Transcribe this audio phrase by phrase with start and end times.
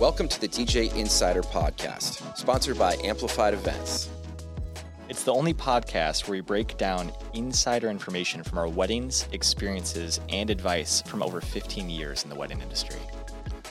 [0.00, 4.10] Welcome to the DJ Insider Podcast, sponsored by Amplified Events.
[5.08, 10.50] It's the only podcast where we break down insider information from our weddings, experiences, and
[10.50, 12.98] advice from over 15 years in the wedding industry.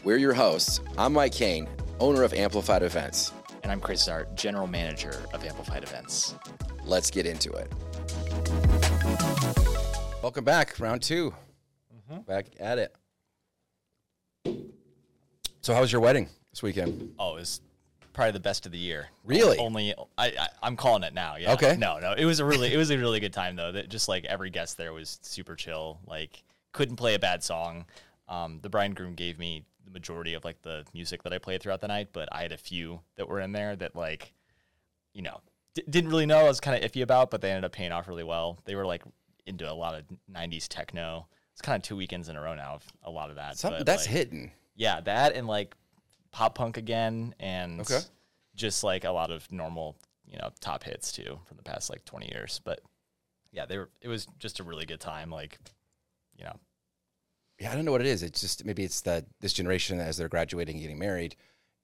[0.06, 0.80] We're your hosts.
[0.98, 1.68] I'm Mike Kane,
[2.00, 3.34] owner of Amplified Events.
[3.62, 6.36] And I'm Chris Zart, general manager of Amplified Events.
[6.86, 7.70] Let's get into it.
[10.22, 11.34] Welcome back, round 2
[12.12, 12.22] mm-hmm.
[12.22, 12.96] Back at it.
[15.64, 17.16] So, how was your wedding this weekend?
[17.18, 17.62] Oh, it was
[18.12, 19.08] probably the best of the year.
[19.24, 19.58] Really?
[19.58, 21.38] Only I, I I'm calling it now.
[21.38, 21.54] Yeah.
[21.54, 21.78] Okay.
[21.78, 23.72] No, no, it was a really it was a really good time though.
[23.72, 26.00] That just like every guest there was super chill.
[26.06, 27.86] Like couldn't play a bad song.
[28.28, 31.38] Um, the bride and groom gave me the majority of like the music that I
[31.38, 34.34] played throughout the night, but I had a few that were in there that like,
[35.14, 35.40] you know,
[35.76, 37.94] d- didn't really know I was kind of iffy about, but they ended up paying
[37.94, 38.60] off really well.
[38.66, 39.04] They were like
[39.46, 41.28] into a lot of '90s techno.
[41.54, 43.58] It's kind of two weekends in a row now of a lot of that.
[43.62, 44.52] But, that's like, hitting.
[44.76, 45.76] Yeah, that and like
[46.32, 48.00] pop punk again, and Okay.
[48.56, 52.04] just like a lot of normal, you know, top hits too from the past like
[52.06, 52.60] twenty years.
[52.64, 52.82] But
[53.52, 53.90] yeah, they were.
[54.02, 55.30] It was just a really good time.
[55.30, 55.60] Like,
[56.38, 56.56] you know,
[57.60, 58.24] Yeah, I don't know what it is.
[58.24, 61.36] It's just maybe it's that this generation as they're graduating and getting married,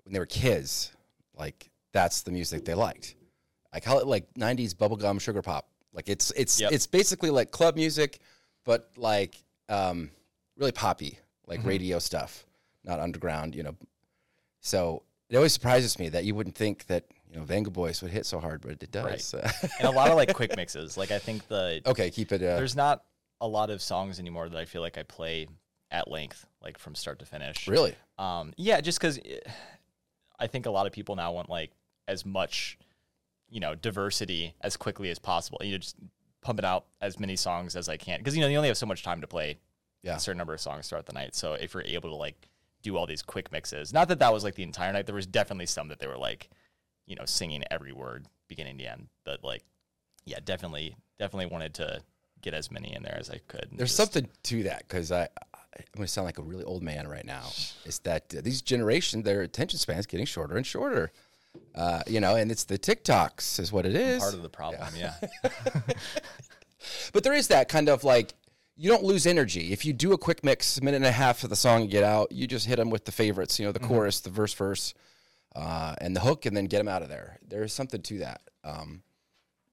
[0.03, 0.91] when they were kids,
[1.35, 3.15] like that's the music they liked.
[3.71, 5.69] I call it like '90s bubblegum sugar pop.
[5.93, 6.71] Like it's it's Yep.
[6.71, 8.19] it's basically like club music,
[8.65, 9.35] but like
[9.69, 10.09] um,
[10.57, 12.45] really poppy, like radio stuff,
[12.89, 13.55] not underground.
[13.55, 13.75] You know,
[14.61, 18.25] so it always surprises me that you wouldn't think that you know Vengaboys would hit
[18.25, 19.33] so hard, but it does.
[19.33, 20.97] and a lot of like quick mixes.
[20.97, 22.41] Like I think the okay, keep it.
[22.41, 23.03] Uh, there's not
[23.41, 25.47] a lot of songs anymore that I feel like I play
[25.91, 27.67] at length, like from start to finish.
[27.67, 27.95] really.
[28.17, 29.19] Um, yeah, just because
[30.39, 31.71] I think a lot of people now want like
[32.07, 32.77] as much,
[33.49, 35.59] you know, diversity as quickly as possible.
[35.63, 35.95] You know, just
[36.41, 38.85] pumping out as many songs as I can because you know you only have so
[38.85, 39.57] much time to play
[40.03, 40.15] Yeah.
[40.15, 41.35] a certain number of songs throughout the night.
[41.35, 42.47] So if you're able to like
[42.81, 45.05] do all these quick mixes, not that that was like the entire night.
[45.05, 46.49] There was definitely some that they were like,
[47.05, 49.07] you know, singing every word beginning to end.
[49.25, 49.63] But like,
[50.25, 52.01] yeah, definitely, definitely wanted to
[52.41, 53.67] get as many in there as I could.
[53.71, 55.27] There's just- something to that because I,
[55.75, 57.47] I'm going to sound like a really old man right now.
[57.85, 61.11] Is that uh, these generations, their attention spans getting shorter and shorter.
[61.73, 64.21] Uh, you know, and it's the TikToks is what it is.
[64.21, 64.87] part of the problem.
[64.95, 65.13] Yeah.
[67.13, 68.33] but there is that kind of like
[68.79, 71.43] you don't lose energy if you do a quick mix, a minute and a half
[71.43, 72.31] of the song, you get out.
[72.31, 73.59] You just hit them with the favorites.
[73.59, 74.93] You know, the chorus, the verse, verse,
[75.53, 77.39] uh, and the hook, and then get them out of there.
[77.45, 78.41] There is something to that.
[78.63, 79.03] Um,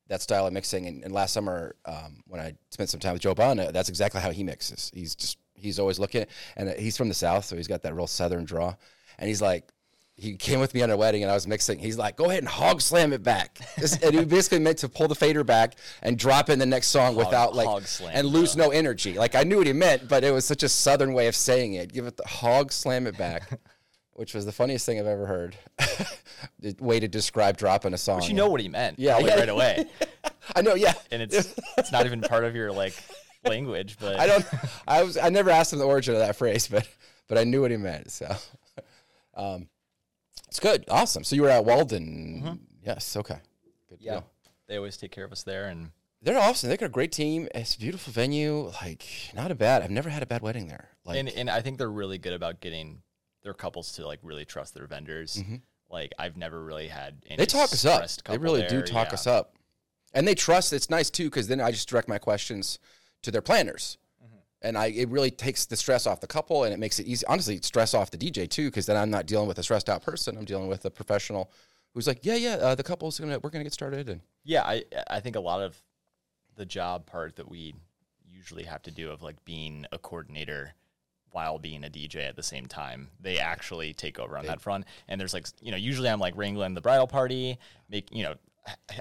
[0.08, 0.86] that style of mixing.
[0.86, 4.20] And, and last summer, um, when I spent some time with Joe Bond, that's exactly
[4.20, 4.90] how he mixes.
[4.92, 8.08] He's just he's always looking, and he's from the South, so he's got that real
[8.08, 8.74] Southern draw.
[9.20, 9.70] And he's like,
[10.18, 11.78] he came with me on a wedding, and I was mixing.
[11.78, 13.58] He's like, go ahead and hog slam it back.
[14.02, 17.16] And he basically meant to pull the fader back and drop in the next song
[17.16, 19.14] without like hog slam, and lose no energy.
[19.14, 21.74] Like I knew what he meant, but it was such a Southern way of saying
[21.74, 21.92] it.
[21.92, 23.60] Give it the hog slam it back.
[24.14, 25.56] Which was the funniest thing I've ever heard.
[26.58, 28.20] the way to describe dropping a song.
[28.20, 28.98] But you know what he meant.
[28.98, 29.38] Yeah, yeah.
[29.38, 29.84] right away.
[30.56, 30.94] I know, yeah.
[31.10, 32.94] and it's it's not even part of your like
[33.44, 34.46] language, but I don't.
[34.88, 35.18] I was.
[35.18, 36.88] I never asked him the origin of that phrase, but
[37.28, 38.10] but I knew what he meant.
[38.10, 38.34] So,
[39.34, 39.68] um,
[40.56, 40.86] it's good.
[40.88, 41.22] Awesome.
[41.22, 42.60] So you were at Walden.
[42.82, 43.14] Yes.
[43.14, 43.36] Okay.
[43.90, 43.98] Good.
[44.00, 44.24] yeah, know.
[44.66, 45.90] they always take care of us there, and
[46.22, 46.70] They're awesome.
[46.70, 47.46] They got a great team.
[47.54, 48.72] It's a beautiful venue.
[48.80, 49.82] Like not a bad.
[49.82, 50.88] I've never had a bad wedding there.
[51.04, 53.02] Like and and I think they're really good about getting
[53.42, 55.42] their couples to like really trust their vendors.
[55.90, 57.40] Like I've never really had any Mm-hmm.
[57.40, 58.08] they talk us up.
[58.24, 59.14] They really do talk yeah.
[59.14, 59.56] us up,
[60.14, 60.72] and they trust.
[60.72, 62.78] It's nice too because then I just direct my questions
[63.22, 63.98] to their planners.
[64.66, 67.24] And I, it really takes the stress off the couple, and it makes it easy.
[67.26, 70.02] Honestly, stress off the DJ too, because then I'm not dealing with a stressed out
[70.02, 70.36] person.
[70.36, 71.50] I'm dealing with a professional
[71.94, 74.84] who's like, yeah, yeah, uh, the couple's gonna, we're gonna get started, and Yeah, I
[75.08, 75.80] I think a lot of
[76.56, 77.74] the job part that we
[78.28, 80.74] usually have to do of like being a coordinator
[81.32, 84.86] while being a DJ at the same time, they actually take over on that front.
[85.06, 88.34] And there's like you know usually I'm like wrangling the bridal party, make you know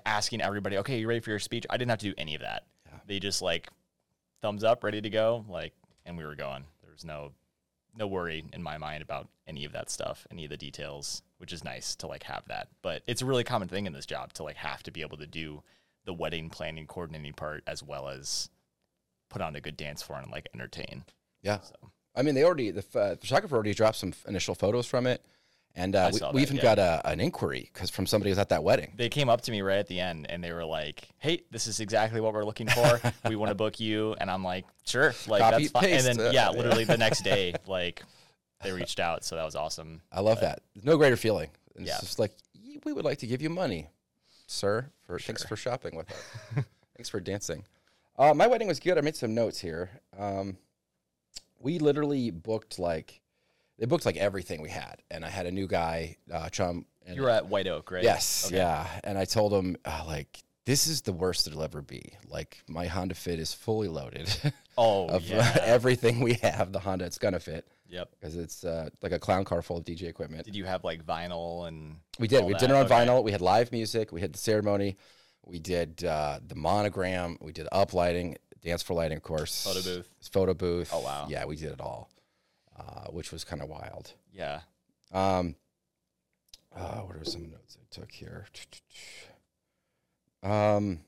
[0.06, 1.66] asking everybody, okay, you ready for your speech?
[1.70, 2.66] I didn't have to do any of that.
[3.08, 3.70] They just like
[4.42, 5.74] thumbs up, ready to go, like,
[6.06, 6.66] and we were going.
[6.82, 7.32] There was no
[7.98, 11.54] no worry in my mind about any of that stuff, any of the details, which
[11.54, 12.68] is nice to like have that.
[12.82, 15.18] But it's a really common thing in this job to like have to be able
[15.18, 15.64] to do
[16.06, 18.50] the wedding planning, coordinating part as well as
[19.30, 21.04] put on a good dance floor and like entertain.
[21.42, 21.60] yeah.
[21.62, 21.92] So.
[22.18, 25.26] I mean, they already the uh, photographer already dropped some initial photos from it,
[25.76, 26.62] and uh, we, saw we even yeah.
[26.62, 28.94] got a, an inquiry because from somebody who was at that wedding.
[28.96, 31.68] They came up to me right at the end and they were like, "Hey, this
[31.68, 33.02] is exactly what we're looking for.
[33.30, 36.20] we want to book you." And I'm like, "Sure, like Copy, that's fine." paste, and
[36.20, 38.04] then yeah, literally the next day, like
[38.64, 40.02] they reached out, so that was awesome.
[40.12, 40.62] I love that.
[40.74, 41.50] There's no greater feeling.
[41.76, 42.00] It's Yeah.
[42.00, 42.32] just like
[42.86, 43.90] we would like to give you money,
[44.48, 44.90] sir.
[45.06, 46.66] For thanks for shopping with us.
[46.96, 47.64] thanks for dancing.
[48.18, 48.98] Uh, my wedding was good.
[48.98, 49.90] I made some notes here.
[50.18, 50.58] Um,
[51.60, 53.22] we literally booked like
[53.78, 56.86] they booked like everything we had, and I had a new guy, uh, Chum.
[57.06, 58.04] And You were at White Oak, right?
[58.04, 58.58] Yes, Okay.
[58.58, 58.88] yeah.
[59.04, 62.14] And I told him, uh, like, this is the worst it'll ever be.
[62.28, 64.28] Like, my Honda Fit is fully loaded
[64.78, 65.56] Oh, of yeah.
[65.62, 66.72] everything we have.
[66.72, 68.10] The Honda, it's gonna fit yep.
[68.20, 70.46] because it's uh, like a clown car full of DJ equipment.
[70.46, 71.98] Did you have like vinyl and?
[72.20, 72.44] We did.
[72.44, 72.96] We did dinner on Okay.
[72.96, 73.24] vinyl.
[73.24, 74.12] We had live music.
[74.12, 74.98] We had the ceremony.
[75.46, 77.38] We did uh, the monogram.
[77.40, 79.64] We did up lighting, dance for lighting, of course.
[79.64, 80.10] Photo booth.
[80.32, 80.90] Photo booth.
[80.92, 81.28] Oh, wow.
[81.30, 82.10] Yeah, we did it all,
[82.78, 84.14] uh, which was kind of wild.
[84.34, 84.62] Yeah.
[85.12, 85.56] Um,
[86.76, 88.46] uh, what are some notes I took here?
[90.44, 91.00] Um,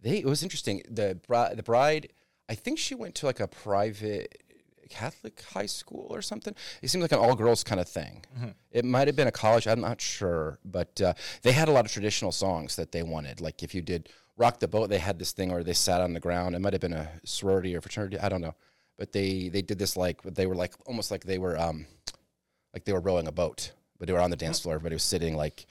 [0.00, 0.82] they it was interesting.
[0.88, 2.12] The bride, the bride,
[2.48, 4.42] I think she went to like a private
[4.88, 6.54] Catholic high school or something.
[6.80, 8.24] It seemed like an all girls kind of thing.
[8.70, 9.66] It might have been a college.
[9.66, 13.40] I'm not sure, but uh, they had a lot of traditional songs that they wanted.
[13.40, 16.12] Like if you did rock the boat, they had this thing where they sat on
[16.12, 16.54] the ground.
[16.54, 18.18] It might have been a sorority or fraternity.
[18.18, 18.54] I don't know,
[18.98, 21.86] but they they did this like they were like almost like they were um
[22.72, 24.74] like they were rowing a boat, but they were on the dance floor.
[24.74, 25.66] Everybody was sitting like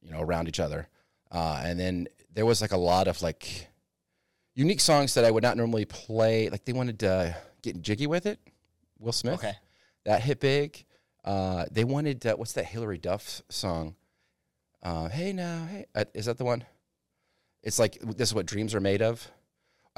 [0.00, 0.88] you know around each other,
[1.30, 3.68] uh, and then there was like a lot of like
[4.54, 6.48] unique songs that I would not normally play.
[6.50, 8.38] Like they wanted to get jiggy with it.
[8.98, 9.54] Will Smith Okay.
[10.04, 10.84] that hit big.
[11.24, 13.94] Uh, they wanted uh, what's that Hilary Duff song?
[14.82, 16.64] Uh, hey now, hey, uh, is that the one?
[17.62, 19.28] It's like this is what dreams are made of.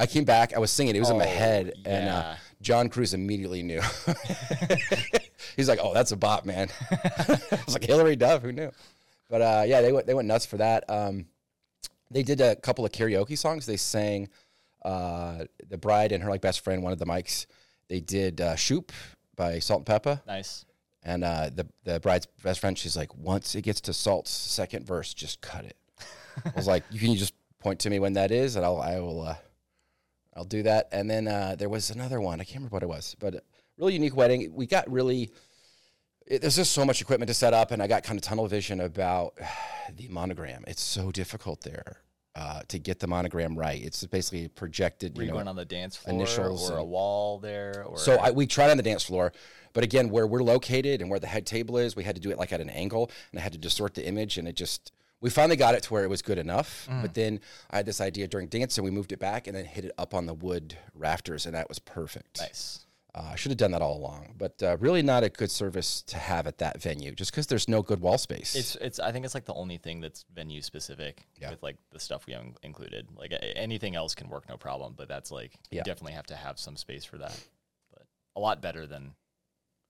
[0.01, 2.35] I came back, I was singing, it was in my Oh, head, and uh.
[2.63, 3.81] John Cruz immediately knew.
[5.57, 8.71] He's like, "Oh, that's a bop, man." I was like, "Hilary Duff, who knew?"
[9.29, 10.85] But uh, yeah, they went they went nuts for that.
[10.89, 11.27] Um,
[12.11, 13.67] they did a couple of karaoke songs.
[13.67, 14.29] They sang
[14.85, 17.47] uh, the bride and her like best friend wanted the mics.
[17.89, 18.93] They did uh, "Shoop"
[19.37, 20.27] by Salt-N-Pepa.
[20.27, 20.65] Nice.
[21.03, 24.87] And uh, the the bride's best friend, she's like, once it gets to Salt's second
[24.87, 25.77] verse, just cut it.
[26.45, 28.81] I was like, you can you just point to me when that is, and I'll
[28.81, 29.37] I will uh,
[30.35, 30.89] I'll do that.
[30.93, 32.41] And then uh, there was another one.
[32.41, 33.45] I can't remember what it was, but
[33.79, 34.53] really unique wedding.
[34.55, 35.31] We got really.
[36.27, 38.47] It, there's just so much equipment to set up, and I got kind of tunnel
[38.47, 39.35] vision about
[39.97, 40.65] the monogram.
[40.67, 42.03] It's so difficult there
[42.37, 43.83] uh, to get the monogram right.
[43.83, 45.17] It's basically projected.
[45.17, 47.85] Were you you know, going on the dance floor initials or a wall there?
[47.87, 49.33] Or so I, we tried on the dance floor,
[49.73, 52.31] but again, where we're located and where the head table is, we had to do
[52.31, 54.93] it like at an angle, and I had to distort the image, and it just.
[55.21, 57.41] We finally got it to where it was good enough, but then
[57.71, 59.93] I had this idea during dance, and we moved it back and then hit it
[59.99, 62.41] up on the wood rafters, and that was perfect.
[62.41, 62.87] nice.
[63.13, 66.01] Uh, I should have done that all along, but uh, really not a good service
[66.03, 68.55] to have at that venue, just because there's no good wall space.
[68.55, 69.01] It's it's.
[69.01, 71.51] I think it's like the only thing that's venue specific Yeah.
[71.51, 73.09] with like the stuff we included.
[73.17, 75.79] Like anything else can work no problem, but that's like Yeah.
[75.81, 77.37] you definitely have to have some space for that.
[77.93, 78.05] But
[78.37, 79.15] a lot better than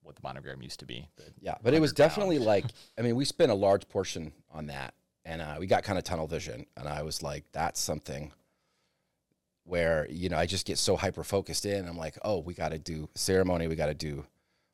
[0.01, 1.07] what the monogram used to be.
[1.39, 2.65] Yeah, but it was definitely like
[2.97, 4.95] I mean, we spent a large portion on that,
[5.25, 8.31] and uh, we got kind of tunnel vision, and I was like, that's something
[9.63, 11.87] where you know I just get so hyper focused in.
[11.87, 14.25] I'm like, oh, we got to do ceremony, we got to do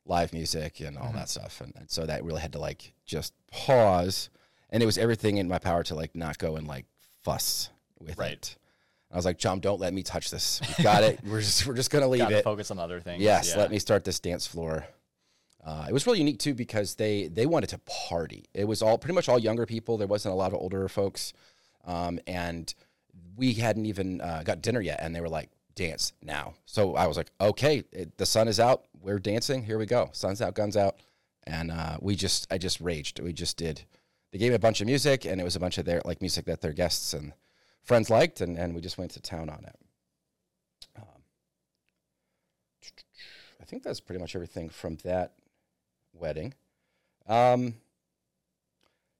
[0.06, 1.16] live music and all Mm-hmm.
[1.16, 4.30] that stuff, and, and so that really had to like just pause,
[4.70, 6.86] and it was everything in my power to like not go and like
[7.22, 8.32] fuss with Right.
[8.32, 8.56] it.
[9.10, 10.60] I was like, John, don't let me touch this.
[10.76, 11.20] We got it.
[11.26, 12.44] We're just we're just gonna leave Got to it.
[12.44, 13.22] focus on other things.
[13.22, 13.58] Yes, yeah.
[13.62, 14.86] let me start this dance floor.
[15.64, 18.46] Uh, it was really unique too because they they wanted to party.
[18.54, 19.96] It was all pretty much all younger people.
[19.96, 21.32] There wasn't a lot of older folks,
[21.84, 22.72] um, and
[23.36, 27.06] we hadn't even uh, got dinner yet, and they were like, "Dance now!" So I
[27.06, 28.84] was like, "Okay, it, the sun is out.
[29.00, 29.64] We're dancing.
[29.64, 30.10] Here we go.
[30.12, 30.96] Sun's out, guns out."
[31.44, 33.20] And uh, we just, I just raged.
[33.20, 33.82] We just did.
[34.32, 36.20] They gave me a bunch of music, and it was a bunch of their like
[36.20, 37.32] music that their guests and
[37.82, 39.76] friends liked, and, and we just went to town on it.
[40.96, 41.22] Um,
[43.60, 45.32] I think that's pretty much everything from that
[46.18, 46.54] wedding.
[47.26, 47.74] Um,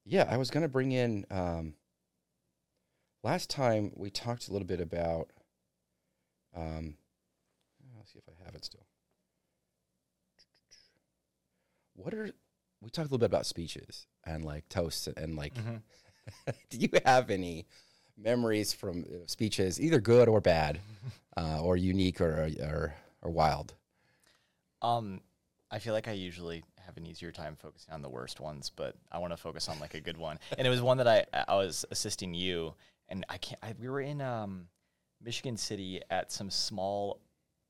[0.05, 1.27] yeah, I was going to bring in.
[1.31, 1.75] Um,
[3.23, 5.31] last time we talked a little bit about.
[6.57, 6.97] Um,
[7.97, 8.87] let's see if I have it still.
[11.95, 12.31] What are
[12.81, 15.55] we talked a little bit about speeches and like toasts and like.
[15.55, 15.83] Mhm.
[16.71, 17.67] do you have any
[18.17, 20.81] memories from uh, speeches, either good or bad,
[21.37, 23.75] uh, or unique or or or wild?
[24.83, 25.21] Um,
[25.71, 28.97] I feel like I usually have an easier time focusing on the worst ones, but
[29.13, 30.39] I want to focus on like a good one.
[30.57, 32.75] And it was one that I I was assisting you,
[33.11, 33.61] and I can't.
[33.63, 34.69] I, we were in um,
[35.23, 37.21] Michigan City at some small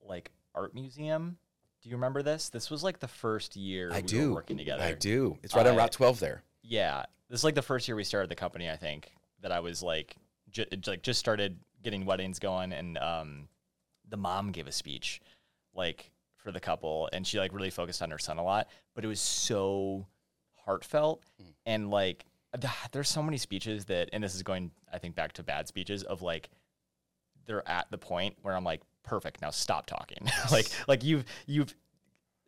[0.01, 1.37] like art museum.
[1.83, 2.49] Do you remember this?
[2.49, 4.85] This was like the first year I we do were working together.
[4.85, 5.37] I do.
[5.43, 6.43] It's right on Route 12 there.
[6.63, 8.71] Yeah, this is like the first year we started the company.
[8.71, 10.17] I think that I was like,
[10.51, 13.49] ju- like just started getting weddings going, and um,
[14.09, 15.21] the mom gave a speech,
[15.75, 16.13] like
[16.49, 18.69] for the couple, and she like really focused on her son a lot.
[18.95, 20.07] But it was so
[20.55, 21.51] heartfelt, hmm.
[21.67, 22.25] and like
[22.91, 26.05] there's so many speeches that, and this is going, I think, back to bad speeches
[26.05, 26.49] of like
[27.45, 30.27] they're at the point where I'm like, perfect, now stop talking.
[30.51, 31.75] like like you've you've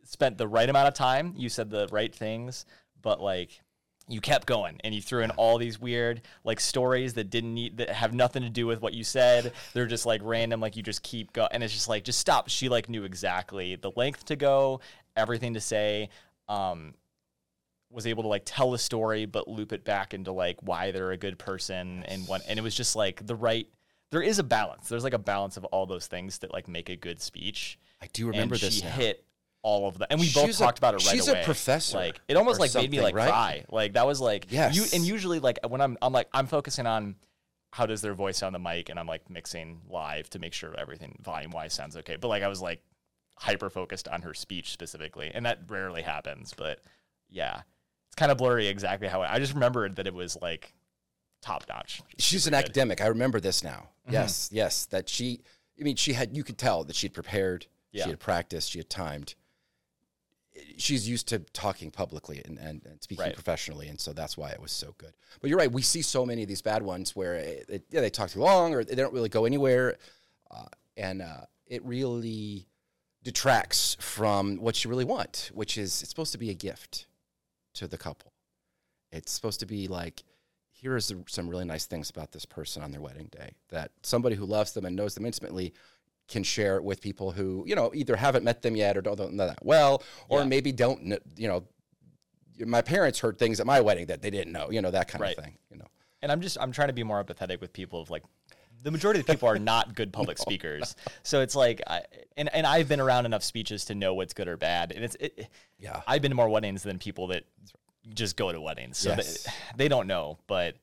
[0.03, 1.35] spent the right amount of time.
[1.37, 2.65] You said the right things,
[3.03, 3.61] but like
[4.07, 7.77] you kept going and you threw in all these weird like stories that didn't need
[7.77, 9.53] that have nothing to do with what you said.
[9.73, 12.49] They're just like random, like you just keep going, and it's just like just stop.
[12.49, 14.81] She like knew exactly the length to go,
[15.15, 16.09] everything to say.
[16.49, 16.95] Um,
[17.89, 21.11] was able to like tell a story but loop it back into like why they're
[21.11, 23.67] a good person and what and it was just like the right
[24.11, 26.87] there is a balance there's like a balance of all those things that like make
[26.87, 28.75] a good speech I do remember and this.
[28.75, 28.91] she now.
[28.91, 29.25] hit
[29.63, 31.97] all of them and we both She's a- talked about it right she's a professor
[31.97, 33.27] like it almost like made me like right?
[33.29, 34.75] cry like that was like Yes.
[34.75, 37.15] you and usually like when i'm i'm like i'm focusing on
[37.71, 40.53] how does their voice sound on the mic and i'm like mixing live to make
[40.53, 42.81] sure everything volume wise sounds okay but like i was like
[43.37, 46.79] hyper focused on her speech specifically and that rarely happens but
[47.29, 47.61] yeah
[48.07, 50.73] it's kind of blurry exactly how I, I just remembered that it was like
[51.41, 52.57] top notch She's an good.
[52.59, 52.99] academic.
[53.01, 53.89] I remember this now.
[54.05, 54.13] Mm-hmm.
[54.13, 54.85] Yes, yes.
[54.87, 55.39] That she.
[55.79, 56.35] I mean, she had.
[56.37, 57.65] You could tell that she'd prepared.
[57.91, 58.03] Yeah.
[58.03, 58.69] She had practiced.
[58.69, 59.33] She had timed.
[60.77, 63.33] She's used to talking publicly and, and, and speaking Right.
[63.33, 65.13] professionally, and so that's why it was so good.
[65.39, 65.71] But you're right.
[65.71, 68.41] We see so many of these bad ones where it, it- yeah, they talk too
[68.41, 69.97] long or they don't really go anywhere,
[70.49, 70.65] uh,
[70.97, 72.67] and uh, it really
[73.23, 77.05] detracts from what you really want, which is it's supposed to be a gift
[77.75, 78.33] to the couple.
[79.11, 80.23] It's supposed to be like,
[80.71, 84.35] here is some really nice things about this person on their wedding day that somebody
[84.35, 85.73] who loves them and knows them intimately
[86.31, 89.33] can share it with people who you know either haven't met them yet or don't,
[89.33, 90.45] know that well, or Yeah.
[90.45, 91.63] maybe don't you know.
[92.65, 95.21] My parents heard things at my wedding that they didn't know, you know that kind
[95.21, 95.37] Right.
[95.37, 95.57] of thing.
[95.71, 95.85] You know,
[96.21, 98.23] and I'm just I'm trying to be more empathetic with people of like
[98.83, 100.95] the majority of the people are not good public speakers.
[101.23, 102.01] So it's like I
[102.37, 104.91] and, and I've been around enough speeches to know what's good or bad.
[104.91, 105.47] And it's it,
[105.79, 107.43] yeah, I've been to more weddings than people that
[108.13, 108.97] just go to weddings.
[108.97, 109.43] So Yes.
[109.43, 109.51] they,
[109.83, 110.75] they don't know, but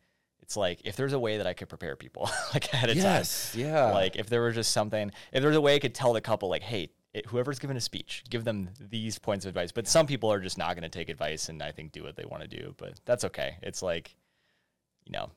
[0.49, 3.53] it's like if there's a way that I could prepare people like ahead of yes,
[3.53, 3.61] time.
[3.61, 6.23] yeah, Like if there was just something, if there's a way I could tell the
[6.23, 9.73] couple like, hey, it, whoever's giving a speech, give them these points of advice.
[9.73, 12.17] But some people are just not going to take advice and I think do what
[12.17, 12.75] they want to do.
[12.79, 13.57] But that's okay.
[13.63, 14.17] It's like,
[15.05, 15.31] you know,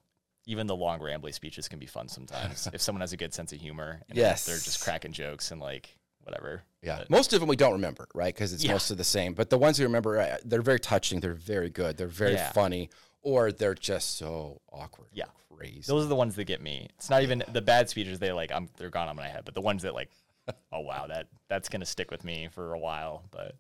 [0.46, 3.52] even the long rambly speeches can be fun sometimes if someone has a good sense
[3.52, 4.00] of humor.
[4.08, 4.46] And Yes.
[4.46, 6.64] they're just cracking jokes and like whatever.
[6.82, 8.34] Yeah, But- most of them we don't remember, right?
[8.34, 8.72] Because it's Yeah.
[8.72, 9.34] mostly the same.
[9.34, 11.20] But the ones we remember, uh, they're very touching.
[11.20, 11.98] They're very good.
[11.98, 12.50] They're very Yeah.
[12.54, 12.90] funny,
[13.22, 15.10] or they're just so awkward.
[15.14, 15.26] Yeah.
[15.56, 15.84] crazy.
[15.88, 16.88] Those are the ones that get me.
[16.98, 18.20] It's not even the bad speeches.
[18.20, 20.10] They like I'm they're gone on my head, but the ones that like,
[20.72, 23.24] oh wow, that that's gonna stick with me for a while.
[23.32, 23.56] But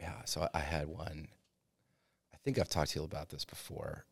[0.00, 0.22] yeah.
[0.24, 1.28] So I had one.
[2.32, 4.04] I think I've talked to you about this before.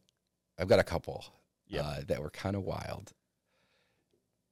[0.58, 1.24] I've got a couple
[1.68, 1.84] Yep.
[1.84, 3.12] uh, that were kind of wild.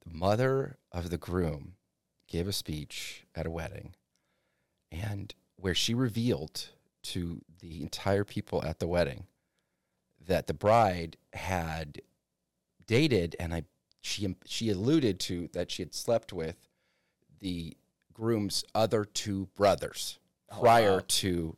[0.06, 1.75] The mother of the groom
[2.28, 3.94] gave a speech at a wedding,
[4.90, 6.68] and where she revealed
[7.02, 9.26] to the entire people at the wedding
[10.27, 12.00] that the bride had
[12.87, 13.65] dated, and I
[14.03, 16.69] she she alluded to that she had slept with
[17.41, 17.77] the
[18.12, 20.19] groom's other two brothers
[20.53, 21.03] Oh, prior wow.
[21.07, 21.57] to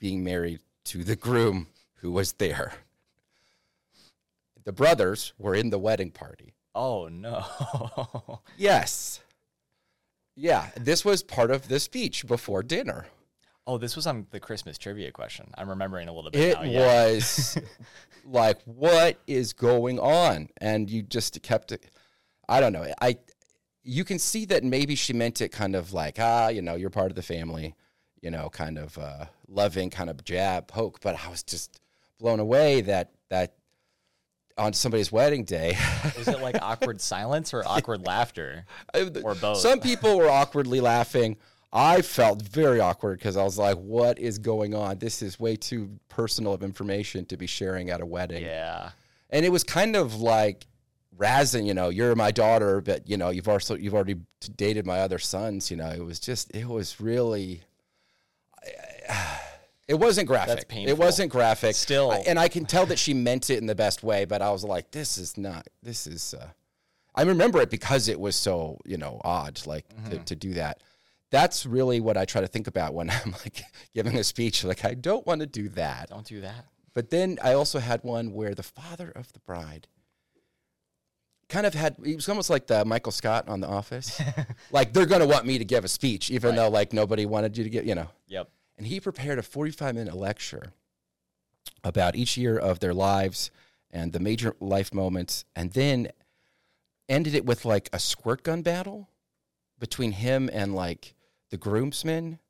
[0.00, 2.72] being married to the groom who was there.
[4.64, 6.54] The brothers were in the wedding party.
[6.74, 7.44] oh no,
[8.56, 9.20] Yes.
[10.36, 13.06] Yeah, this was part of the speech before dinner.
[13.66, 15.50] Oh this was on the Christmas trivia question.
[15.56, 16.40] I'm remembering a little bit.
[16.40, 16.62] It now.
[16.62, 17.06] Yeah.
[17.06, 17.58] was
[18.24, 20.48] like, what is going on?
[20.60, 21.84] And you just kept it.
[22.48, 22.86] I don't know.
[23.00, 23.18] I,
[23.82, 26.90] you can see that maybe she meant it kind of like, ah, you know, you're
[26.90, 27.74] part of the family,
[28.20, 31.00] you know, kind of uh, loving, kind of jab, poke.
[31.00, 31.80] But I was just
[32.18, 33.54] blown away that that
[34.56, 35.76] on somebody's wedding day,
[36.16, 39.58] Was it like awkward silence or awkward laughter or both?
[39.58, 41.36] some people were awkwardly laughing.
[41.76, 44.98] I felt very awkward because I was like, what is going on?
[44.98, 48.44] This is way too personal of information to be sharing at a wedding.
[48.44, 48.90] yeah.
[49.30, 50.66] and it was kind of like
[51.18, 54.16] razzing, you know, you're my daughter, but you know, you've also you've already
[54.56, 55.68] dated my other sons.
[55.68, 57.62] You know, it was just it was really.
[59.86, 60.60] It wasn't graphic.
[60.60, 60.96] It painful.
[60.96, 61.74] wasn't graphic.
[61.74, 62.10] Still.
[62.26, 64.24] And I can tell that she meant it in the best way.
[64.24, 65.68] But I was like, "This is not.
[65.82, 66.46] This is." Uh,
[67.14, 70.80] I remember it because it was so you know odd, like to, to do that.
[71.34, 74.62] That's really what I try to think about when I'm like giving a speech.
[74.62, 76.10] Like, I don't want to do that.
[76.10, 76.66] Don't do that.
[76.94, 79.88] But then I also had one where the father of the bride
[81.48, 84.22] kind of had he was almost like the Michael Scott on The Office.
[84.70, 86.56] like they're gonna want me to give a speech, even Right.
[86.56, 88.08] though like nobody wanted you to get, you know.
[88.28, 88.48] Yep.
[88.78, 90.72] And he prepared a 45 minute lecture
[91.82, 93.50] about each year of their lives
[93.90, 96.08] and the major life moments, and then
[97.08, 99.08] ended it with like a squirt gun battle
[99.80, 101.13] between him and like
[101.54, 102.40] the groomsmen.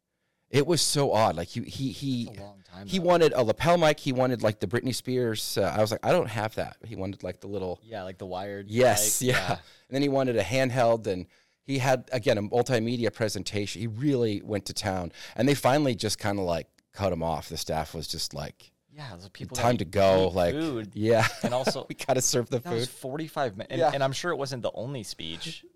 [0.51, 1.37] It was so odd.
[1.37, 2.87] Like he he he time.
[2.87, 3.05] he though.
[3.05, 4.01] wanted a lapel mic.
[4.01, 5.59] He wanted like the Britney Spears.
[5.59, 6.77] Uh, I was like, I don't have that.
[6.87, 8.71] He wanted like the little Yeah, like the wired.
[8.71, 9.51] yes, mic, yeah.
[9.51, 9.59] And
[9.91, 11.27] then he wanted a handheld, and
[11.65, 13.81] he had again a multimedia presentation.
[13.83, 17.49] He really went to town, and they finally just kind of like cut him off.
[17.51, 20.93] The staff was just like, Yeah, the people "Time to go!" Like, food.
[20.95, 22.95] yeah, And also- we gotta serve the That was food.
[23.01, 23.73] 45 minutes.
[23.73, 23.91] And, Yeah.
[23.93, 25.65] and I'm sure it wasn't the only speech.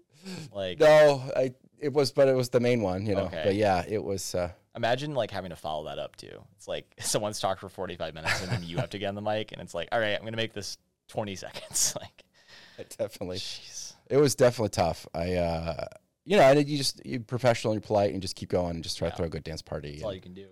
[0.52, 3.24] Like, No, I, it was, but it was the main one, you know.
[3.26, 3.42] Okay.
[3.44, 4.34] But yeah, it was.
[4.34, 6.40] Uh, imagine like having to follow that up too.
[6.56, 9.22] It's like someone's talked for 45 minutes and then you have to get on the
[9.22, 11.96] mic and it's like, all right, I'm going to make this 20 seconds.
[12.00, 13.38] like, definitely.
[13.38, 13.94] jeez.
[14.08, 15.06] It was definitely tough.
[15.14, 15.84] I, uh,
[16.24, 18.82] you know, and you just you professional and you're polite and just keep going and
[18.84, 19.10] just try Yeah.
[19.12, 19.92] to throw a good dance party.
[19.92, 20.46] That's all and- you can do.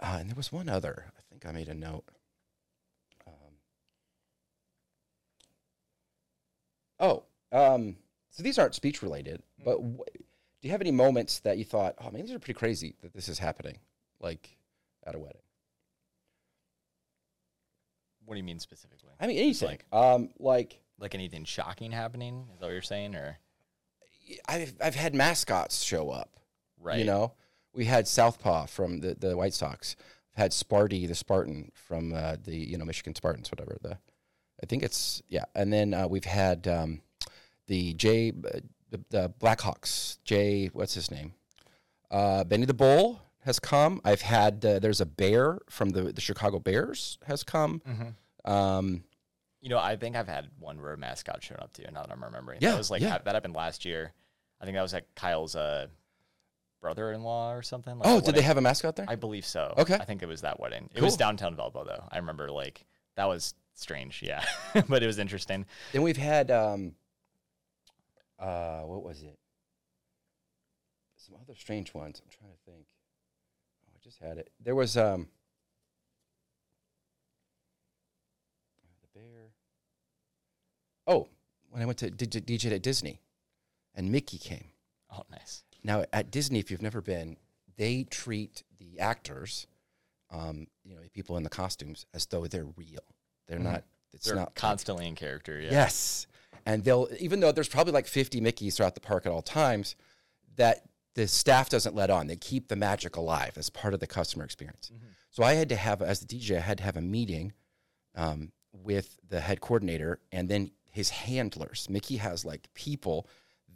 [0.00, 1.06] Uh, and there was one other.
[1.16, 2.04] I think I made a note.
[3.26, 3.32] Um,
[7.00, 7.96] oh, um,
[8.30, 10.02] so these aren't speech related, but wh-
[10.66, 13.14] do you have any moments that you thought, oh man, these are pretty crazy that
[13.14, 13.78] this is happening,
[14.20, 14.58] like
[15.06, 15.40] at a wedding?
[18.24, 19.10] What do you mean specifically?
[19.20, 19.68] I mean, anything.
[19.68, 22.48] like, um, like like anything shocking happening?
[22.52, 23.14] Is that what you're saying?
[23.14, 23.38] Or,
[24.48, 26.40] I've I've had mascots show up.
[26.80, 26.98] right?
[26.98, 27.34] You know,
[27.72, 29.94] we had Southpaw from the, the White Sox.
[30.32, 33.98] We've had Sparty the Spartan from uh, the you know Michigan Spartans, whatever the.
[34.60, 37.02] I think it's yeah, and then uh, we've had um,
[37.68, 38.58] the Jay uh,
[38.90, 40.18] the, the Blackhawks.
[40.24, 41.34] Jay, what's his name?
[42.10, 44.00] Uh, Benny the Bull has come.
[44.04, 47.80] I've had uh, there's a bear from the the Chicago Bears has come.
[47.88, 48.50] Mhm.
[48.50, 49.04] Um,
[49.60, 51.84] You know, I think I've had one where a mascot showed up too.
[51.92, 53.18] Now that I'm remembering, Yeah, that was like yeah.
[53.18, 54.12] that happened last year.
[54.60, 55.88] I think that was like Kyle's uh,
[56.80, 57.98] brother-in-law or something.
[57.98, 59.06] Like oh, did they have a mascot there?
[59.08, 59.74] I believe so.
[59.78, 59.94] Okay.
[59.94, 60.88] I think it was that wedding.
[60.94, 62.04] It was downtown Valpo though.
[62.10, 62.84] I remember like
[63.16, 64.44] that was strange, yeah,
[64.88, 65.66] but it was interesting.
[65.92, 66.94] Then we've had um
[68.38, 69.38] uh what was it?
[71.16, 72.20] Some other strange ones.
[72.24, 72.86] I'm trying to think.
[73.88, 74.50] Oh, I just had it.
[74.62, 75.28] There was um
[79.02, 79.50] the bear.
[81.06, 81.28] Oh,
[81.70, 83.20] when I went to DJ, DJ at Disney
[83.94, 84.66] and Mickey came.
[85.12, 85.62] Oh, nice.
[85.82, 87.36] Now at Disney, if you've never been,
[87.76, 89.66] they treat the actors,
[90.30, 93.00] um, you know, the people in the costumes as though they're real.
[93.46, 93.62] They're Mhm.
[93.62, 93.84] not.
[94.12, 95.60] It's They're not like- constantly in character.
[95.60, 95.70] Yeah.
[95.72, 96.26] Yes.
[96.66, 99.94] And they'll, even though there's probably like 50 Mickeys throughout the park at all times,
[100.56, 100.82] that
[101.14, 102.26] the staff doesn't let on.
[102.26, 104.90] They keep the magic alive as part of the customer experience.
[104.92, 105.14] Mhm.
[105.30, 107.52] So I had to have, as the DJ, I had to have a meeting
[108.16, 111.88] um, with the head coordinator and then his handlers.
[111.88, 113.28] Mickey has like people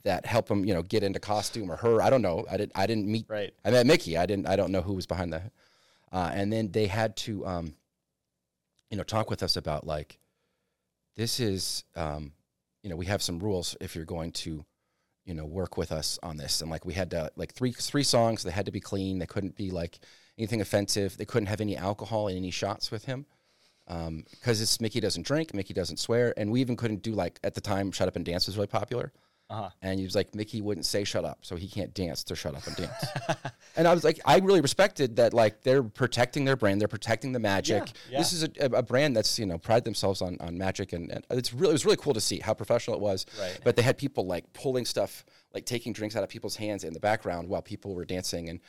[0.03, 2.01] that help him, you know, get into costume or her.
[2.03, 2.47] I don't know.
[2.51, 3.53] I didn't, I didn't meet Right.
[3.65, 4.17] I met Mickey.
[4.17, 4.47] I didn't.
[4.49, 5.53] I don't know who was behind that.
[6.11, 7.75] Uh, and then they had to, um,
[8.91, 10.19] you know, talk with us about like,
[11.17, 12.33] this is, um,
[12.83, 14.65] you know, we have some rules if you're going to,
[15.25, 16.61] you know, work with us on this.
[16.61, 18.43] And like, we had to like three three songs.
[18.43, 19.19] They had to be clean.
[19.19, 19.99] They couldn't be like
[20.39, 21.17] anything offensive.
[21.17, 23.27] They couldn't have any alcohol and any shots with him.
[23.87, 27.41] Um, because it's Mickey doesn't drink, Mickey doesn't swear, and we even couldn't do like
[27.43, 27.91] at the time.
[27.91, 29.13] Shut up and dance was really popular.
[29.51, 29.71] Uh huh.
[29.83, 32.55] And he was like, Mickey wouldn't say shut up, so he can't dance to shut
[32.55, 33.05] up and dance.
[33.77, 35.35] and I was like, I really respected that.
[35.35, 37.93] Like they're protecting their brand, they're protecting the magic.
[38.09, 41.11] Yeah, This is a, a brand that's you know pride themselves on on magic, and,
[41.11, 43.27] and it's really it was really cool to see how professional it was.
[43.41, 43.59] Right.
[43.65, 46.93] But they had people like pulling stuff, like taking drinks out of people's hands in
[46.93, 48.61] the background while people were dancing, and.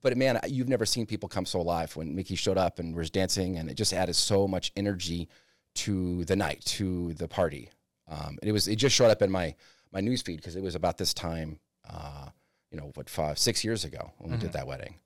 [0.00, 3.10] But man, you've never seen people come so alive when Mickey showed up and was
[3.10, 5.28] dancing, and it just added so much energy
[5.74, 7.68] to the night, to the party.
[8.08, 9.54] Um, and it was it just showed up in my
[9.92, 12.28] my news feed because it was about this time, uh,
[12.70, 14.96] you know, what five six years ago when we did that wedding.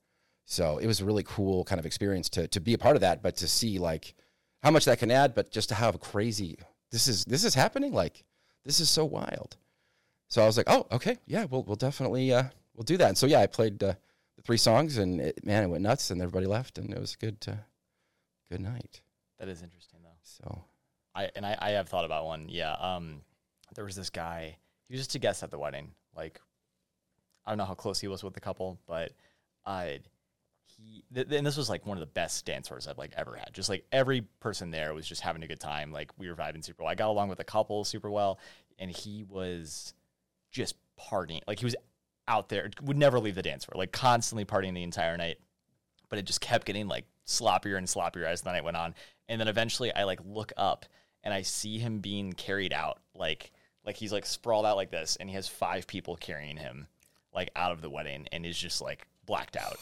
[0.45, 3.01] So it was a really cool kind of experience to to be a part of
[3.01, 4.15] that, but to see like
[4.63, 6.59] how much that can add, but just to have a crazy
[6.91, 8.25] this is this is happening like
[8.65, 9.57] this is so wild.
[10.29, 12.45] So I was like, oh, okay, yeah, we'll we'll definitely uh,
[12.75, 13.09] we'll do that.
[13.09, 13.95] And so yeah, I played uh,
[14.37, 17.15] the three songs, and it, man, it went nuts, and everybody left, and it was
[17.15, 17.53] a good uh,
[18.51, 19.01] good night.
[19.39, 20.19] That is interesting though.
[20.23, 20.65] So
[21.15, 22.49] I and I, I have thought about one.
[22.49, 22.73] Yeah.
[22.73, 23.23] Um,
[23.75, 24.57] there was this guy.
[24.89, 25.93] He was just a guest at the wedding.
[26.17, 26.41] Like,
[27.45, 29.13] I don't know how close he was with the couple, but
[29.65, 30.01] I,
[30.65, 33.37] he, th- and this was like one of the best dance tours I've like ever
[33.37, 33.53] had.
[33.53, 35.93] Just like every person there was just having a good time.
[35.93, 36.93] Like we were vibing super well.
[36.93, 38.39] I got along with the couple super well,
[38.79, 39.95] and he was
[40.51, 41.41] just partying.
[41.47, 41.77] Like he was
[42.29, 45.39] out there, would never leave the dance floor, like constantly partying the entire night.
[46.09, 48.95] But it just kept getting like sloppier and sloppier as the night went on.
[49.29, 50.87] And then eventually I like look up
[51.25, 53.51] and I see him being carried out like
[53.87, 56.87] like he's like sprawled out like this and he has five people carrying him
[57.33, 59.77] like out of the wedding and is just like blacked out.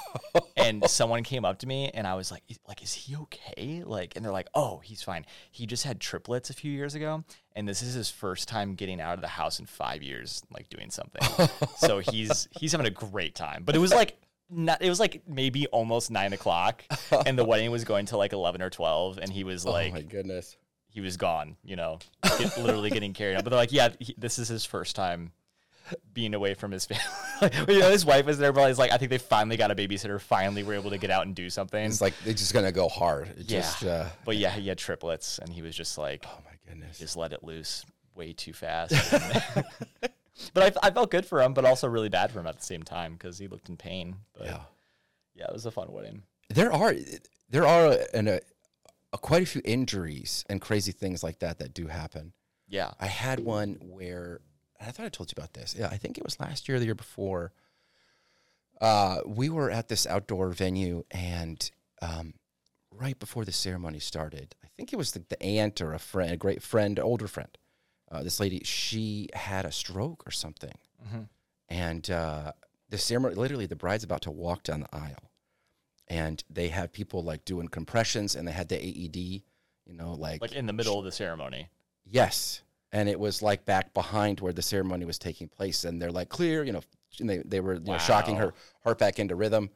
[0.57, 3.83] and someone came up to me and I was like like is he okay?
[3.85, 5.25] Like and they're like, "Oh, he's fine.
[5.51, 7.25] He just had triplets a few years ago
[7.57, 10.69] and this is his first time getting out of the house in 5 years like
[10.69, 11.23] doing something."
[11.77, 13.63] so he's he's having a great time.
[13.65, 14.19] But it was like
[14.51, 16.85] not, it was like maybe almost nine o'clock,
[17.27, 19.93] and the wedding was going to like eleven or twelve, and he was oh like,
[19.93, 20.57] oh my goodness.
[20.95, 21.99] He was gone, you know,
[22.39, 23.43] get, literally getting carried out.
[23.43, 25.33] But they're like, yeah, he, this is his first time
[26.13, 26.85] being away from his
[27.41, 27.51] family.
[27.69, 29.75] you know, his wife was there, but he's like, I think they finally got a
[29.75, 30.21] babysitter.
[30.21, 31.85] Finally, were able to get out and do something.
[31.85, 33.27] It's like they're just gonna go hard.
[33.31, 36.39] It yeah, Just, uh, but yeah, he had triplets, and he was just like, oh
[36.45, 36.97] my goodness.
[37.01, 38.95] just let it loose way too fast.
[40.55, 42.65] but I, I felt good for him, but also really bad for him at the
[42.65, 44.15] same time because he looked in pain.
[44.39, 44.61] But Yeah.
[45.35, 46.23] yeah, it was a fun wedding.
[46.51, 46.95] There are
[47.51, 48.41] there are an, a,
[49.15, 52.33] a quite a few injuries and crazy things like that that do happen.
[52.69, 52.91] Yeah.
[52.99, 54.41] I had one where
[54.81, 55.75] I thought I told you about this.
[55.79, 57.53] Yeah, I think it was last year or the year before.
[58.81, 61.71] Uh, we were at this outdoor venue, and
[62.03, 62.35] um,
[62.91, 66.33] right before the ceremony started, I think it was the, the aunt or a friend,
[66.33, 67.57] a great friend, older friend.
[68.11, 70.75] Uh, this lady, she had a stroke or something,
[71.69, 72.53] and uh,
[72.91, 75.31] the ceremony, literally, the bride's about to walk down the aisle,
[76.09, 80.41] and they have people like doing compressions, and they had the AED, you know, like
[80.43, 81.69] Like in the middle of the ceremony.
[82.05, 82.63] Yes.
[82.93, 85.85] And it was like back behind where the ceremony was taking place.
[85.85, 86.83] And they're like, clear, you know,
[87.19, 89.71] and they, they were you know, shocking her heart back into rhythm.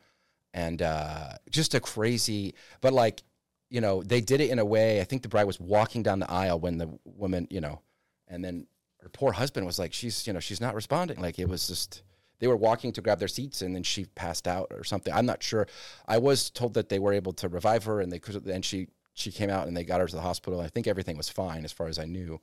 [0.54, 3.22] And uh, just a crazy, but like,
[3.70, 5.00] you know, they did it in a way.
[5.00, 7.82] I think the bride was walking down the aisle when the woman, you know,
[8.28, 8.66] and then
[9.02, 11.20] her poor husband was like, she's, you know, she's not responding.
[11.20, 12.02] Like it was just,
[12.40, 15.12] they were walking to grab their seats and then she passed out or something.
[15.12, 15.66] I'm not sure.
[16.06, 18.88] I was told that they were able to revive her and they could, and she,
[19.14, 20.60] she came out and they got her to the hospital.
[20.60, 22.40] I think everything was fine as far as I knew.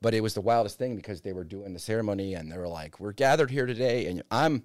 [0.00, 2.68] But it was the wildest thing because they were doing the ceremony and they were
[2.68, 4.64] like, "We're gathered here today," and I'm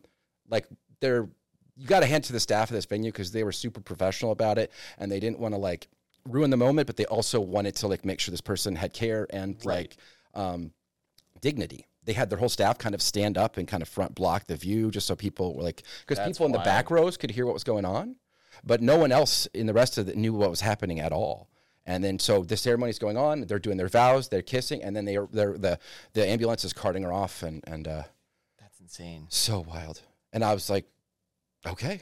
[0.49, 0.65] like,
[0.99, 1.29] "They're
[1.75, 4.31] you got to hand to the staff of this venue because they were super professional
[4.31, 5.89] about it and they didn't want to like
[6.27, 9.27] ruin the moment, but they also wanted to like make sure this person had care
[9.29, 9.97] and like
[10.33, 10.71] um,
[11.41, 14.47] dignity." They had their whole staff kind of stand up and kind of front block
[14.47, 17.45] the view just so people were like, because people in the back rows could hear
[17.45, 18.15] what was going on,
[18.63, 21.49] but no one else in the rest of it knew what was happening at all.
[21.85, 23.41] And then so the ceremony's going on.
[23.41, 24.29] They're doing their vows.
[24.29, 25.79] They're kissing, and then they are they're, the
[26.13, 28.03] the ambulance is carting her off, and and uh,
[28.59, 29.27] That's insane.
[29.29, 30.01] so wild.
[30.33, 30.85] And I was like,
[31.65, 32.01] okay,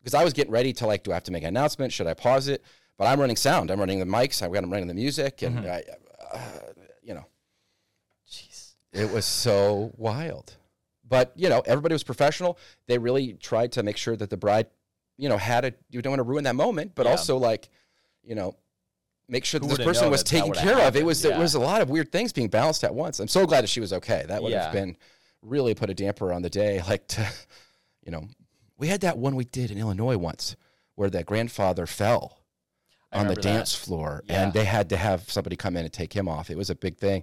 [0.00, 1.92] because I was getting ready to like, do I have to make an announcement?
[1.92, 2.62] Should I pause it?
[2.96, 3.70] But I'm running sound.
[3.70, 4.42] I'm running the mics.
[4.42, 5.82] I've got I'm running the music, and I,
[6.32, 6.38] uh,
[7.02, 7.26] you know.
[8.92, 10.56] It was so wild.
[11.08, 12.58] But you know, everybody was professional.
[12.86, 14.66] They really tried to make sure that the bride,
[15.16, 15.72] you know, had a.
[15.90, 17.12] You don't want to ruin that moment, but Yeah.
[17.12, 17.68] also like,
[18.24, 18.56] you know,
[19.28, 20.78] make sure that this person was that taken care of.
[20.78, 21.06] It happened?
[21.06, 23.20] was it was a lot of weird things being balanced at once.
[23.20, 24.24] I'm so glad that she was okay.
[24.26, 24.64] That would Yeah.
[24.64, 24.96] have been
[25.42, 26.82] really put a damper on the day.
[26.88, 27.26] Like to,
[28.04, 28.26] you know,
[28.78, 30.56] we had that one we did in Illinois once
[30.96, 32.38] where the grandfather fell
[33.12, 33.42] on the remember that.
[33.42, 34.42] dance floor Yeah.
[34.42, 36.50] and they had to have somebody come in and take him off.
[36.50, 37.22] It was a big thing.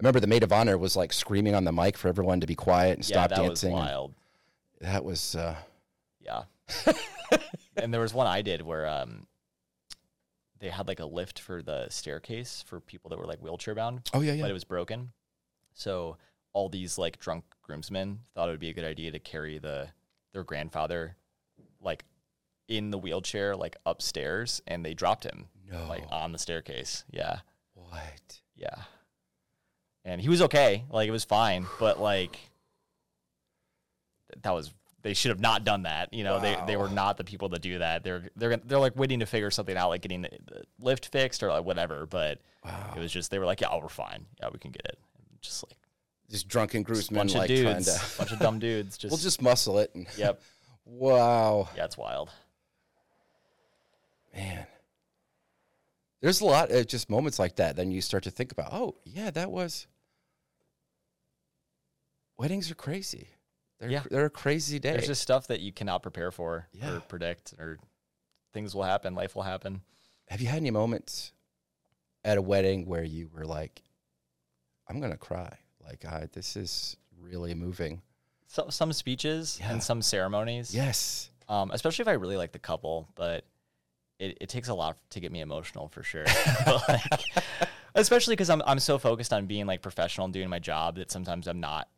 [0.00, 2.54] Remember the maid of honor was like screaming on the mic for everyone to be
[2.54, 3.72] quiet and Yeah, stop that dancing.
[3.72, 4.14] was wild.
[4.80, 5.56] That was uh,
[6.20, 6.44] Yeah.
[7.76, 9.26] and there was one I did where um
[10.60, 14.08] they had like a lift for the staircase for people that were like wheelchair bound,
[14.12, 15.12] oh yeah yeah but it was broken.
[15.72, 16.16] So
[16.52, 19.88] all these like drunk groomsmen thought it would be a good idea to carry the
[20.32, 21.16] their grandfather
[21.80, 22.04] like
[22.68, 27.04] in the wheelchair like upstairs and they dropped him no like on the staircase.
[27.10, 27.40] Yeah.
[27.74, 28.74] what Yeah.
[30.08, 30.84] And he was okay.
[30.90, 32.38] Like it was fine, but like
[34.42, 36.14] that was they should have not done that.
[36.14, 38.04] You know, they they were not the people to do that.
[38.04, 41.42] They're they're they're like waiting to figure something out, like getting the, the lift fixed
[41.42, 42.06] or like whatever.
[42.06, 44.24] But wow it was just they were like, yeah, we're fine.
[44.40, 44.98] Yeah, we can get it.
[45.18, 45.76] And just like
[46.30, 48.96] just drunken groomsmen bunch like of trying dudes, to bunch of dumb dudes.
[48.98, 50.40] Just we'll just muscle it and yep,
[50.86, 52.30] wow yeah, it's wild.
[54.34, 54.66] man
[56.20, 58.96] there's a lot of just moments like that then you start to think about oh
[59.04, 59.86] yeah that was
[62.38, 63.28] weddings are crazy
[63.78, 64.02] they're, Yeah.
[64.10, 66.96] they're a crazy day There's just stuff that you cannot prepare for Yeah.
[66.96, 67.78] or predict, or
[68.52, 69.14] things will happen.
[69.14, 69.82] Life will happen.
[70.28, 71.32] have you had any moments
[72.24, 73.82] at a wedding where you were like
[74.88, 78.02] i'm gonna cry like I, this is really moving
[78.46, 79.72] So, some speeches Yeah.
[79.72, 80.74] and some ceremonies.
[80.74, 83.08] yes um, especially if I really like the couple.
[83.14, 83.46] But
[84.18, 86.26] it, it takes a lot to get me emotional for sure.
[86.88, 87.24] like,
[87.94, 91.10] especially because I'm I'm so focused on being like professional and doing my job that
[91.10, 91.88] sometimes I'm not.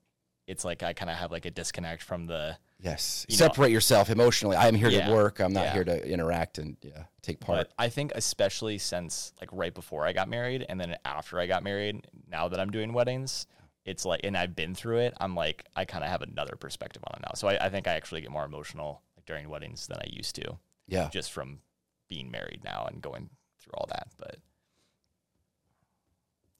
[0.50, 3.70] It's like I kind of have like a disconnect from the yes You know- separate
[3.70, 5.06] yourself emotionally i'm here Yeah.
[5.08, 5.72] to work i'm not Yeah.
[5.74, 10.06] here to interact and yeah take part But I think especially since like right before
[10.06, 13.46] I got married and then after I got married, now that I'm doing weddings,
[13.84, 17.02] it's like and I've been through it, I'm like I kind of have another perspective
[17.06, 17.32] on it now.
[17.34, 20.34] So I, I think I actually get more emotional like during weddings than I used
[20.36, 20.58] to,
[20.88, 21.60] yeah just from
[22.08, 23.28] being married now and going
[23.60, 24.08] through all that.
[24.18, 24.36] But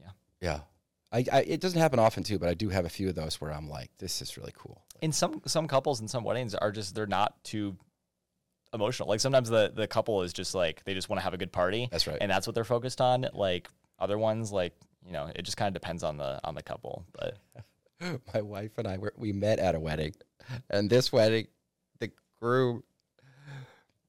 [0.01, 0.61] yeah, Yeah.
[1.13, 3.41] I, I it doesn't happen often too, but I do have a few of those
[3.41, 4.85] where I'm like, this is really cool.
[5.03, 7.77] And some some couples and some weddings are just they're not too
[8.73, 9.09] emotional.
[9.09, 11.53] Like sometimes the the couple is just like they just want to have a good
[11.53, 11.89] party.
[11.91, 12.19] That's right.
[12.21, 13.27] And that's what they're focused on.
[13.33, 13.69] Like
[13.99, 17.05] other ones like, you know, it just kind of depends on the on the couple,
[17.13, 17.39] but
[18.35, 20.15] my wife and I were, we met at a wedding,
[20.71, 21.49] and this wedding,
[21.99, 22.83] the groom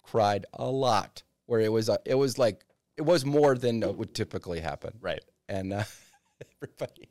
[0.04, 1.24] cried a lot.
[1.48, 2.64] Where it was, uh, it was like
[2.96, 5.24] it was more than would typically happen, Right.
[5.50, 5.84] and uh,
[6.62, 7.10] everybody.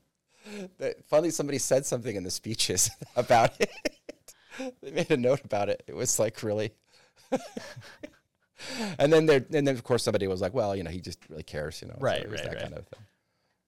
[0.78, 3.70] The, finally, somebody said something in the speeches about it.
[4.82, 5.82] they made a note about it.
[5.86, 6.72] It was like really.
[8.98, 11.18] and then there, and then of course somebody was like, "Well, you know, he just
[11.28, 12.62] really cares," you know, so Right, it was right, that right.
[12.62, 13.04] kind of thing.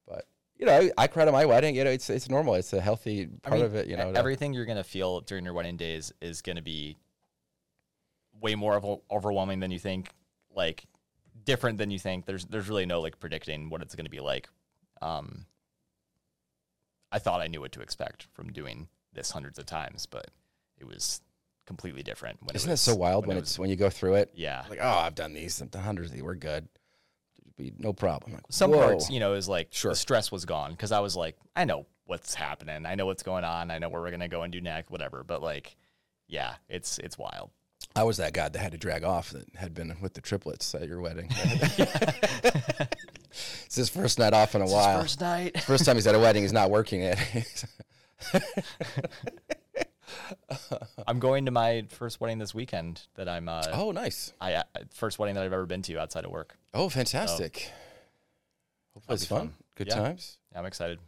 [0.06, 1.76] But you know, I cried at my wedding.
[1.76, 2.54] You know, it's it's normal.
[2.54, 3.86] It's a healthy I part mean, of it.
[3.86, 6.96] You know, to- everything you're gonna feel during your wedding days is gonna be
[8.40, 10.10] way more of overwhelming than you think.
[10.54, 10.84] Like
[11.44, 12.26] different than you think.
[12.26, 14.48] There's there's really no like predicting what it's gonna be like.
[15.00, 15.46] Um,
[17.12, 20.28] I thought I knew what to expect from doing this hundreds of times, but
[20.78, 21.20] it was
[21.66, 22.38] completely different.
[22.42, 24.30] When Isn't it it so wild when, it it's was- when you go through it?
[24.34, 24.64] yeah.
[24.68, 26.22] Like, oh, I've done these, I've hundreds of these.
[26.22, 26.68] We're good.
[27.56, 28.32] Be no problem.
[28.32, 28.78] Like, Some whoa.
[28.78, 29.92] parts, you know, is like Sure.
[29.92, 33.22] the stress was gone because I was like, I know what's happening, I know what's
[33.22, 35.22] going on, I know where we're gonna go and do next, whatever.
[35.22, 35.76] But like,
[36.28, 37.50] yeah, it's it's wild.
[37.94, 40.74] I was that guy that had to drag off that had been with the triplets
[40.74, 41.28] at your wedding.
[43.64, 45.00] it's his first night off in a while.
[45.02, 45.60] First night.
[45.62, 47.18] First time he's at a wedding, he's not working it.
[51.06, 53.02] I'm going to my first wedding this weekend.
[53.14, 53.48] That I'm.
[53.48, 54.32] Uh, oh, nice.
[54.40, 54.62] I uh,
[54.94, 56.56] first wedding that I've ever been to outside of work.
[56.74, 57.70] Oh, fantastic.
[58.94, 59.38] Hopefully it's fun.
[59.38, 59.54] fun.
[59.76, 59.96] Good Yeah.
[59.96, 60.38] times.
[60.52, 60.98] Yeah, I'm excited.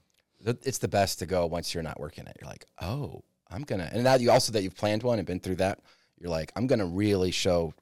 [0.47, 2.37] It's the best to go once you're not working it.
[2.41, 3.89] You're like, oh, I'm gonna.
[3.93, 5.81] And now you also that you've planned one and been through that,
[6.19, 7.73] you're like, I'm gonna really show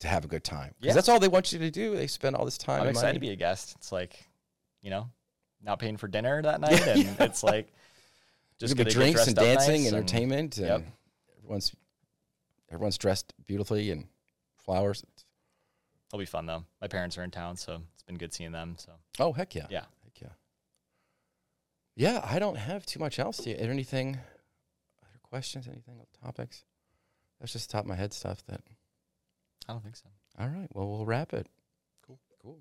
[0.00, 0.70] to have a good time.
[0.80, 0.92] 'Cause Yeah.
[0.94, 1.94] that's all they want you to do.
[1.96, 2.82] They spend all this time.
[2.82, 3.14] I'm excited money.
[3.14, 3.74] to be a guest.
[3.76, 4.28] It's like,
[4.82, 5.10] you know,
[5.62, 7.72] not paying for dinner that night, and it's like
[8.58, 10.82] just be drinks and dancing, nice and- entertainment, and Yep.
[11.38, 11.74] everyone's
[12.70, 14.08] everyone's dressed beautifully and
[14.56, 15.04] flowers.
[16.08, 16.64] It'll be fun though.
[16.80, 18.76] My parents are in town, so it's been good seeing them.
[18.78, 20.28] So oh heck yeah, yeah, heck yeah.
[21.96, 23.36] Yeah, I don't have too much else.
[23.38, 24.16] To, anything?
[25.00, 25.68] Other questions?
[25.68, 26.00] Anything?
[26.22, 26.64] Topics?
[27.40, 28.44] That's just top of my head stuff.
[28.46, 28.62] That
[29.68, 30.08] I don't think so.
[30.38, 30.68] All right.
[30.74, 31.48] Well, we'll wrap it.
[32.06, 32.18] Cool.
[32.42, 32.60] Cool.